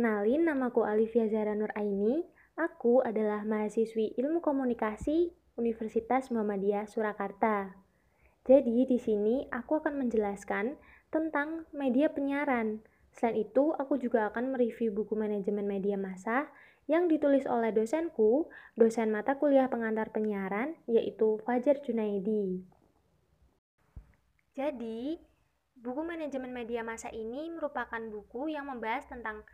Kenalin, 0.00 0.48
namaku 0.48 0.88
Alivia 0.88 1.28
Zahra 1.28 1.52
Nur 1.52 1.76
Aini. 1.76 2.24
Aku 2.56 3.04
adalah 3.04 3.44
mahasiswi 3.44 4.16
Ilmu 4.16 4.40
Komunikasi 4.40 5.28
Universitas 5.60 6.32
Muhammadiyah 6.32 6.88
Surakarta. 6.88 7.76
Jadi, 8.48 8.88
di 8.88 8.96
sini 8.96 9.44
aku 9.52 9.76
akan 9.76 10.00
menjelaskan 10.00 10.80
tentang 11.12 11.68
media 11.76 12.08
penyiaran. 12.08 12.80
Selain 13.12 13.44
itu, 13.44 13.76
aku 13.76 14.00
juga 14.00 14.32
akan 14.32 14.56
mereview 14.56 14.88
buku 14.88 15.12
manajemen 15.20 15.68
media 15.68 16.00
massa 16.00 16.48
yang 16.88 17.04
ditulis 17.04 17.44
oleh 17.44 17.68
dosenku, 17.68 18.48
dosen 18.80 19.12
mata 19.12 19.36
kuliah 19.36 19.68
pengantar 19.68 20.16
penyiaran, 20.16 20.80
yaitu 20.88 21.36
Fajar 21.44 21.76
Junaidi. 21.84 22.64
Jadi, 24.56 25.20
buku 25.76 26.00
manajemen 26.00 26.56
media 26.56 26.80
massa 26.80 27.12
ini 27.12 27.52
merupakan 27.52 28.00
buku 28.08 28.48
yang 28.48 28.64
membahas 28.64 29.04
tentang 29.04 29.44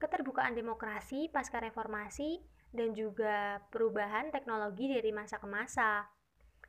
keterbukaan 0.00 0.56
demokrasi 0.56 1.28
pasca 1.28 1.60
reformasi 1.60 2.40
dan 2.72 2.96
juga 2.96 3.60
perubahan 3.68 4.32
teknologi 4.32 4.88
dari 4.88 5.12
masa 5.12 5.36
ke 5.36 5.44
masa. 5.44 6.08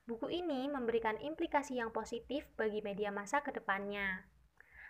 Buku 0.03 0.27
ini 0.27 0.67
memberikan 0.67 1.15
implikasi 1.15 1.79
yang 1.79 1.95
positif 1.95 2.43
bagi 2.59 2.83
media 2.83 3.07
massa 3.13 3.39
ke 3.39 3.55
depannya. 3.55 4.27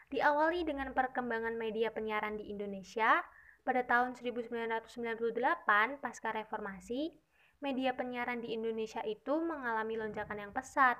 Diawali 0.09 0.65
dengan 0.65 0.91
perkembangan 0.91 1.55
media 1.55 1.93
penyiaran 1.93 2.41
di 2.41 2.49
Indonesia, 2.49 3.21
pada 3.61 3.85
tahun 3.85 4.17
1998 4.17 6.01
pasca 6.01 6.29
reformasi, 6.33 7.13
media 7.61 7.93
penyiaran 7.93 8.41
di 8.41 8.57
Indonesia 8.57 9.05
itu 9.05 9.37
mengalami 9.37 10.01
lonjakan 10.01 10.49
yang 10.49 10.51
pesat. 10.51 10.97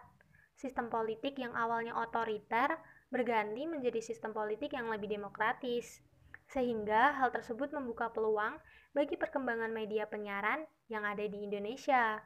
Sistem 0.53 0.94
politik 0.94 1.42
yang 1.42 1.58
awalnya 1.58 1.97
otoriter 1.97 2.78
berganti 3.09 3.66
menjadi 3.66 3.97
sistem 3.97 4.30
politik 4.30 4.78
yang 4.78 4.94
lebih 4.94 5.09
demokratis 5.09 6.06
sehingga 6.52 7.16
hal 7.16 7.31
tersebut 7.31 7.71
membuka 7.71 8.11
peluang 8.11 8.59
bagi 8.91 9.16
perkembangan 9.16 9.71
media 9.71 10.03
penyiaran 10.03 10.67
yang 10.91 11.07
ada 11.07 11.23
di 11.23 11.47
Indonesia. 11.47 12.19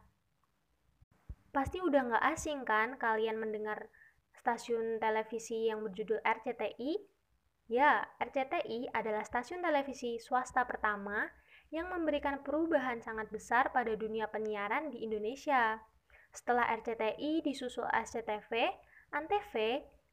Pasti 1.53 1.79
udah 1.79 2.01
nggak 2.09 2.25
asing 2.35 2.65
kan 2.65 2.97
kalian 2.97 3.37
mendengar 3.37 3.87
stasiun 4.41 4.97
televisi 4.97 5.69
yang 5.69 5.85
berjudul 5.85 6.19
RCTI? 6.25 6.99
Ya, 7.69 8.05
RCTI 8.21 8.93
adalah 8.93 9.25
stasiun 9.25 9.61
televisi 9.61 10.21
swasta 10.21 10.65
pertama 10.65 11.29
yang 11.73 11.89
memberikan 11.89 12.41
perubahan 12.45 13.01
sangat 13.01 13.29
besar 13.33 13.73
pada 13.73 13.93
dunia 13.97 14.29
penyiaran 14.29 14.93
di 14.93 15.01
Indonesia. 15.05 15.81
Setelah 16.29 16.69
RCTI 16.77 17.41
disusul 17.41 17.87
SCTV, 17.89 18.69
Antv, 19.15 19.53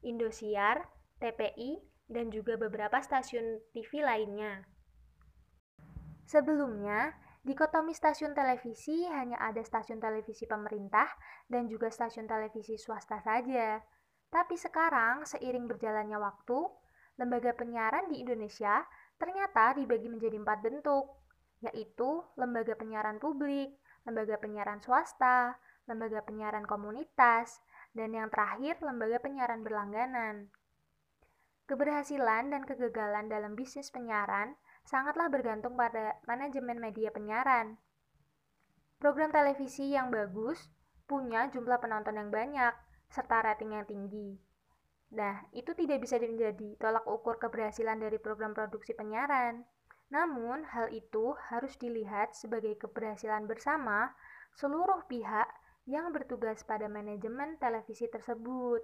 Indosiar, 0.01 0.87
TPI, 1.19 1.92
dan 2.07 2.29
juga 2.29 2.59
beberapa 2.59 2.99
stasiun 2.99 3.63
TV 3.71 4.03
lainnya. 4.03 4.63
Sebelumnya, 6.23 7.13
dikotomi 7.43 7.91
stasiun 7.91 8.31
televisi 8.31 9.03
hanya 9.11 9.37
ada 9.37 9.59
stasiun 9.59 9.99
televisi 9.99 10.47
pemerintah 10.47 11.11
dan 11.45 11.67
juga 11.67 11.91
stasiun 11.91 12.25
televisi 12.25 12.79
swasta 12.79 13.19
saja. 13.19 13.83
Tapi 14.31 14.55
sekarang, 14.57 15.27
seiring 15.27 15.69
berjalannya 15.69 16.17
waktu, 16.17 16.59
lembaga 17.21 17.53
penyiaran 17.53 18.09
di 18.09 18.25
Indonesia 18.25 18.81
ternyata 19.21 19.77
dibagi 19.77 20.09
menjadi 20.09 20.41
empat 20.41 20.59
bentuk, 20.65 21.05
yaitu 21.61 22.25
lembaga 22.39 22.73
penyiaran 22.73 23.21
publik, 23.21 23.77
lembaga 24.03 24.35
penyiaran 24.41 24.81
swasta, 24.81 25.55
lembaga 25.85 26.23
penyiaran 26.25 26.65
komunitas, 26.65 27.61
dan 27.93 28.09
yang 28.15 28.27
terakhir 28.33 28.81
lembaga 28.81 29.21
penyiaran 29.21 29.61
berlangganan. 29.61 30.49
Keberhasilan 31.63 32.51
dan 32.51 32.67
kegagalan 32.67 33.31
dalam 33.31 33.55
bisnis 33.55 33.87
penyiaran 33.87 34.59
sangatlah 34.83 35.31
bergantung 35.31 35.79
pada 35.79 36.19
manajemen 36.27 36.75
media 36.75 37.07
penyiaran. 37.07 37.79
Program 38.99 39.31
televisi 39.31 39.95
yang 39.95 40.11
bagus 40.11 40.67
punya 41.07 41.47
jumlah 41.51 41.79
penonton 41.79 42.19
yang 42.19 42.31
banyak 42.31 42.75
serta 43.07 43.47
rating 43.47 43.75
yang 43.75 43.87
tinggi. 43.87 44.35
Nah, 45.13 45.45
itu 45.53 45.71
tidak 45.77 46.01
bisa 46.01 46.17
menjadi 46.17 46.73
tolak 46.81 47.05
ukur 47.05 47.37
keberhasilan 47.37 48.01
dari 48.01 48.17
program 48.17 48.57
produksi 48.57 48.97
penyiaran. 48.97 49.61
Namun, 50.09 50.65
hal 50.65 50.89
itu 50.89 51.37
harus 51.53 51.77
dilihat 51.77 52.33
sebagai 52.33 52.75
keberhasilan 52.81 53.45
bersama 53.45 54.11
seluruh 54.57 55.05
pihak 55.05 55.45
yang 55.85 56.09
bertugas 56.09 56.65
pada 56.65 56.89
manajemen 56.89 57.55
televisi 57.61 58.09
tersebut. 58.09 58.81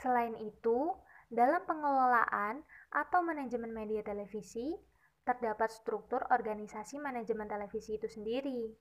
Selain 0.00 0.32
itu, 0.40 0.96
dalam 1.28 1.62
pengelolaan 1.68 2.64
atau 2.90 3.20
manajemen 3.20 3.70
media 3.70 4.00
televisi, 4.00 4.74
terdapat 5.22 5.68
struktur 5.70 6.24
organisasi 6.32 6.96
manajemen 6.96 7.46
televisi 7.46 8.00
itu 8.00 8.08
sendiri. 8.08 8.72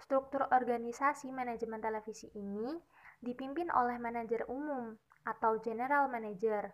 Struktur 0.00 0.48
organisasi 0.48 1.28
manajemen 1.30 1.84
televisi 1.84 2.32
ini 2.32 2.80
dipimpin 3.20 3.68
oleh 3.70 4.00
manajer 4.00 4.48
umum 4.48 4.96
atau 5.28 5.60
general 5.60 6.08
manager. 6.08 6.72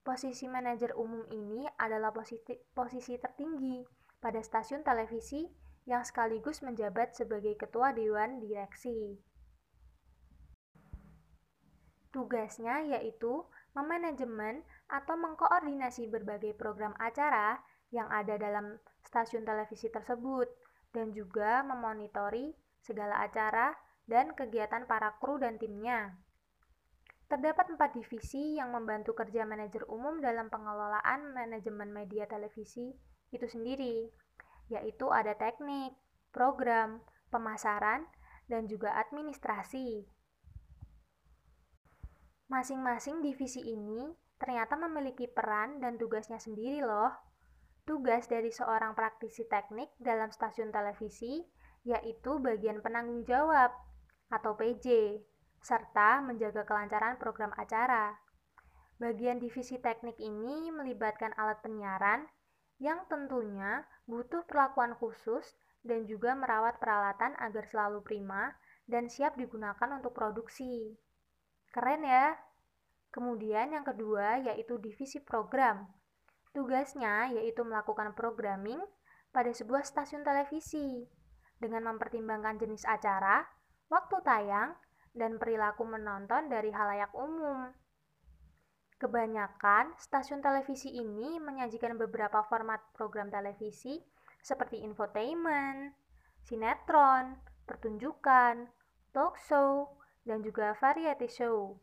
Posisi 0.00 0.48
manajer 0.48 0.96
umum 0.96 1.28
ini 1.28 1.68
adalah 1.76 2.08
posisi, 2.10 2.56
posisi 2.72 3.20
tertinggi 3.20 3.84
pada 4.16 4.40
stasiun 4.40 4.80
televisi 4.80 5.44
yang 5.84 6.00
sekaligus 6.02 6.64
menjabat 6.64 7.12
sebagai 7.12 7.52
ketua 7.60 7.92
dewan 7.92 8.40
direksi. 8.40 9.20
Tugasnya 12.20 12.84
yaitu 12.84 13.48
memanajemen 13.72 14.60
atau 14.92 15.16
mengkoordinasi 15.16 16.12
berbagai 16.12 16.52
program 16.52 16.92
acara 17.00 17.56
yang 17.88 18.12
ada 18.12 18.36
dalam 18.36 18.76
stasiun 19.08 19.48
televisi 19.48 19.88
tersebut 19.88 20.44
dan 20.92 21.16
juga 21.16 21.64
memonitori 21.64 22.52
segala 22.84 23.24
acara 23.24 23.72
dan 24.04 24.36
kegiatan 24.36 24.84
para 24.84 25.16
kru 25.16 25.40
dan 25.40 25.56
timnya. 25.56 26.12
Terdapat 27.24 27.72
empat 27.72 27.96
divisi 27.96 28.60
yang 28.60 28.68
membantu 28.76 29.16
kerja 29.16 29.48
manajer 29.48 29.88
umum 29.88 30.20
dalam 30.20 30.52
pengelolaan 30.52 31.32
manajemen 31.32 31.88
media 31.88 32.28
televisi 32.28 32.92
itu 33.32 33.48
sendiri, 33.48 34.12
yaitu 34.68 35.08
ada 35.08 35.32
teknik, 35.40 35.96
program, 36.36 37.00
pemasaran, 37.32 38.04
dan 38.44 38.68
juga 38.68 38.92
administrasi. 39.08 40.19
Masing-masing 42.50 43.22
divisi 43.22 43.62
ini 43.62 44.10
ternyata 44.34 44.74
memiliki 44.74 45.30
peran 45.30 45.78
dan 45.78 45.94
tugasnya 45.94 46.42
sendiri 46.42 46.82
loh. 46.82 47.14
Tugas 47.86 48.26
dari 48.26 48.50
seorang 48.50 48.98
praktisi 48.98 49.46
teknik 49.46 49.94
dalam 50.02 50.34
stasiun 50.34 50.74
televisi 50.74 51.46
yaitu 51.86 52.42
bagian 52.42 52.82
penanggung 52.82 53.22
jawab 53.22 53.70
atau 54.34 54.58
PJ, 54.58 55.16
serta 55.62 56.18
menjaga 56.26 56.66
kelancaran 56.66 57.22
program 57.22 57.54
acara. 57.54 58.18
Bagian 58.98 59.38
divisi 59.38 59.78
teknik 59.78 60.18
ini 60.18 60.74
melibatkan 60.74 61.30
alat 61.38 61.62
penyiaran 61.62 62.26
yang 62.82 63.06
tentunya 63.06 63.86
butuh 64.10 64.42
perlakuan 64.50 64.98
khusus 64.98 65.54
dan 65.86 66.02
juga 66.10 66.34
merawat 66.34 66.82
peralatan 66.82 67.32
agar 67.38 67.62
selalu 67.70 68.02
prima 68.02 68.58
dan 68.90 69.06
siap 69.06 69.38
digunakan 69.38 69.88
untuk 69.94 70.12
produksi. 70.12 70.98
Keren 71.70 72.02
ya? 72.02 72.34
Kemudian 73.10 73.74
yang 73.74 73.86
kedua 73.86 74.42
yaitu 74.42 74.78
divisi 74.78 75.18
program. 75.22 75.86
Tugasnya 76.50 77.30
yaitu 77.30 77.62
melakukan 77.62 78.14
programming 78.14 78.82
pada 79.30 79.50
sebuah 79.54 79.86
stasiun 79.86 80.26
televisi 80.26 81.06
dengan 81.62 81.94
mempertimbangkan 81.94 82.58
jenis 82.58 82.82
acara, 82.86 83.46
waktu 83.86 84.16
tayang, 84.26 84.74
dan 85.14 85.38
perilaku 85.38 85.86
menonton 85.86 86.50
dari 86.50 86.70
halayak 86.70 87.10
umum. 87.14 87.70
Kebanyakan 89.00 89.96
stasiun 89.96 90.44
televisi 90.44 90.92
ini 90.92 91.40
menyajikan 91.40 91.96
beberapa 91.96 92.44
format 92.46 92.84
program 92.92 93.32
televisi 93.32 93.96
seperti 94.44 94.84
infotainment, 94.84 95.96
sinetron, 96.44 97.36
pertunjukan, 97.64 98.68
talk 99.12 99.40
show, 99.40 99.99
dan 100.24 100.44
juga 100.44 100.76
variety 100.76 101.28
show. 101.28 101.80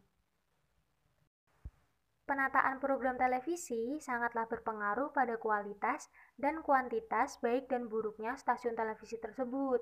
Penataan 2.28 2.84
program 2.84 3.16
televisi 3.16 4.04
sangatlah 4.04 4.52
berpengaruh 4.52 5.16
pada 5.16 5.40
kualitas 5.40 6.12
dan 6.36 6.60
kuantitas 6.60 7.40
baik 7.40 7.72
dan 7.72 7.88
buruknya 7.88 8.36
stasiun 8.36 8.76
televisi 8.76 9.16
tersebut. 9.16 9.80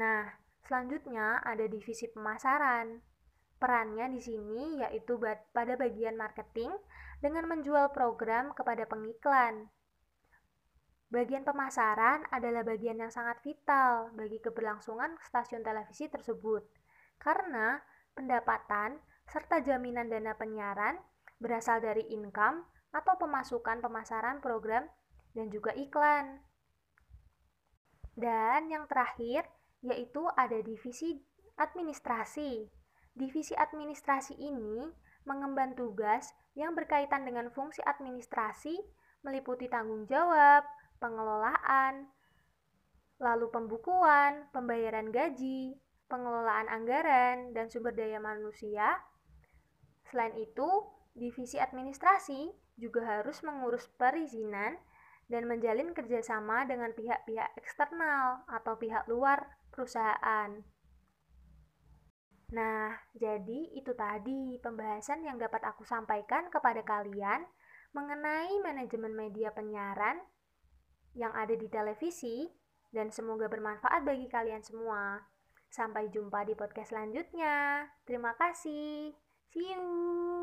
Nah, 0.00 0.32
selanjutnya 0.64 1.44
ada 1.44 1.68
divisi 1.68 2.08
pemasaran. 2.08 3.04
Perannya 3.60 4.08
di 4.16 4.20
sini 4.24 4.80
yaitu 4.80 5.20
pada 5.52 5.76
bagian 5.76 6.16
marketing 6.16 6.72
dengan 7.20 7.44
menjual 7.52 7.92
program 7.92 8.56
kepada 8.56 8.88
pengiklan. 8.88 9.68
Bagian 11.12 11.44
pemasaran 11.44 12.24
adalah 12.32 12.64
bagian 12.64 12.96
yang 12.96 13.12
sangat 13.12 13.44
vital 13.44 14.08
bagi 14.16 14.40
keberlangsungan 14.40 15.20
stasiun 15.20 15.60
televisi 15.60 16.08
tersebut 16.08 16.64
karena 17.22 17.78
pendapatan 18.18 18.98
serta 19.30 19.62
jaminan 19.62 20.10
dana 20.10 20.34
penyiaran 20.34 20.98
berasal 21.38 21.78
dari 21.78 22.02
income 22.10 22.66
atau 22.90 23.14
pemasukan 23.16 23.78
pemasaran 23.78 24.42
program 24.42 24.84
dan 25.32 25.48
juga 25.48 25.70
iklan. 25.78 26.42
Dan 28.12 28.68
yang 28.68 28.84
terakhir 28.90 29.46
yaitu 29.80 30.26
ada 30.36 30.58
divisi 30.60 31.22
administrasi. 31.56 32.68
Divisi 33.14 33.54
administrasi 33.56 34.36
ini 34.36 34.90
mengemban 35.24 35.78
tugas 35.78 36.28
yang 36.58 36.76
berkaitan 36.76 37.24
dengan 37.24 37.48
fungsi 37.54 37.80
administrasi 37.80 38.76
meliputi 39.22 39.70
tanggung 39.70 40.04
jawab, 40.04 40.66
pengelolaan, 40.98 42.10
lalu 43.22 43.46
pembukuan, 43.54 44.50
pembayaran 44.50 45.14
gaji, 45.14 45.78
pengelolaan 46.12 46.68
anggaran, 46.68 47.56
dan 47.56 47.72
sumber 47.72 47.96
daya 47.96 48.20
manusia. 48.20 49.00
Selain 50.12 50.36
itu, 50.36 50.68
divisi 51.16 51.56
administrasi 51.56 52.52
juga 52.76 53.00
harus 53.04 53.40
mengurus 53.40 53.88
perizinan 53.96 54.76
dan 55.32 55.48
menjalin 55.48 55.96
kerjasama 55.96 56.68
dengan 56.68 56.92
pihak-pihak 56.92 57.56
eksternal 57.56 58.44
atau 58.44 58.76
pihak 58.76 59.08
luar 59.08 59.48
perusahaan. 59.72 60.60
Nah, 62.52 62.92
jadi 63.16 63.72
itu 63.72 63.96
tadi 63.96 64.60
pembahasan 64.60 65.24
yang 65.24 65.40
dapat 65.40 65.64
aku 65.64 65.88
sampaikan 65.88 66.52
kepada 66.52 66.84
kalian 66.84 67.48
mengenai 67.96 68.60
manajemen 68.60 69.16
media 69.16 69.48
penyiaran 69.56 70.20
yang 71.16 71.32
ada 71.32 71.56
di 71.56 71.68
televisi 71.72 72.44
dan 72.92 73.08
semoga 73.08 73.48
bermanfaat 73.48 74.04
bagi 74.04 74.28
kalian 74.28 74.60
semua. 74.60 75.31
Sampai 75.72 76.12
jumpa 76.12 76.44
di 76.44 76.52
podcast 76.52 76.92
selanjutnya. 76.92 77.88
Terima 78.04 78.36
kasih. 78.36 79.16
See 79.48 79.72
you. 79.72 80.41